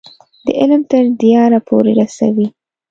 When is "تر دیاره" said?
0.91-1.59